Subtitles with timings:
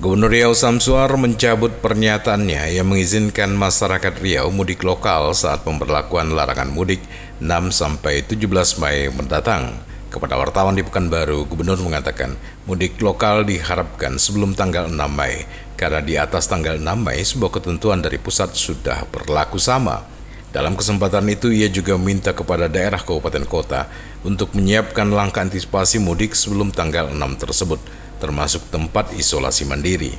[0.00, 7.04] Gubernur Riau Samsuar mencabut pernyataannya yang mengizinkan masyarakat Riau mudik lokal saat pemberlakuan larangan mudik
[7.36, 9.76] 6 sampai 17 Mei mendatang.
[10.08, 12.32] Kepada wartawan di Pekanbaru, Gubernur mengatakan
[12.64, 15.44] mudik lokal diharapkan sebelum tanggal 6 Mei
[15.76, 20.00] karena di atas tanggal 6 Mei sebuah ketentuan dari pusat sudah berlaku sama.
[20.48, 23.84] Dalam kesempatan itu ia juga minta kepada daerah kabupaten kota
[24.24, 27.84] untuk menyiapkan langkah antisipasi mudik sebelum tanggal 6 tersebut
[28.20, 30.12] termasuk tempat isolasi mandiri.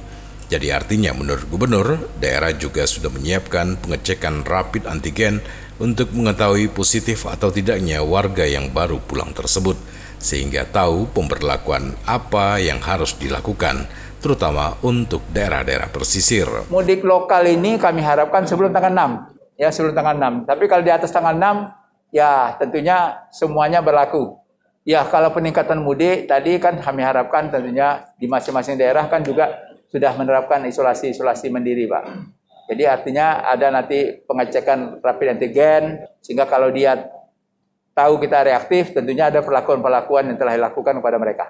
[0.52, 5.40] Jadi artinya menurut gubernur, daerah juga sudah menyiapkan pengecekan rapid antigen
[5.80, 9.80] untuk mengetahui positif atau tidaknya warga yang baru pulang tersebut,
[10.20, 13.88] sehingga tahu pemberlakuan apa yang harus dilakukan,
[14.20, 16.46] terutama untuk daerah-daerah pesisir.
[16.68, 20.52] Mudik lokal ini kami harapkan sebelum tanggal 6, ya sebelum tanggal 6.
[20.52, 24.36] Tapi kalau di atas tanggal 6, ya tentunya semuanya berlaku.
[24.82, 29.62] Ya, kalau peningkatan mudik tadi kan kami harapkan tentunya di masing-masing daerah kan juga
[29.94, 32.04] sudah menerapkan isolasi-isolasi mandiri, Pak.
[32.72, 36.98] Jadi artinya ada nanti pengecekan rapid antigen sehingga kalau dia
[37.92, 41.46] tahu kita reaktif tentunya ada perlakuan-perlakuan yang telah dilakukan kepada mereka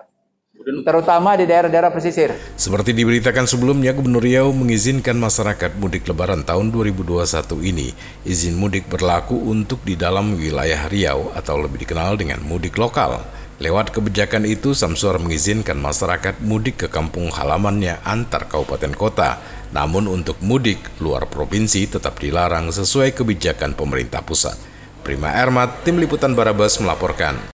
[0.62, 2.34] terutama di daerah-daerah pesisir.
[2.56, 7.94] Seperti diberitakan sebelumnya, Gubernur Riau mengizinkan masyarakat mudik lebaran tahun 2021 ini.
[8.26, 13.22] Izin mudik berlaku untuk di dalam wilayah Riau atau lebih dikenal dengan mudik lokal.
[13.62, 19.38] Lewat kebijakan itu, Samsur mengizinkan masyarakat mudik ke kampung halamannya antar kabupaten kota.
[19.70, 24.58] Namun untuk mudik luar provinsi tetap dilarang sesuai kebijakan pemerintah pusat.
[25.02, 27.38] Prima Ermat, Tim Liputan Barabas melaporkan.